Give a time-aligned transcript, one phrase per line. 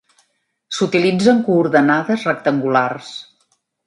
[0.77, 3.13] S'utilitzen coordenades rectangulars.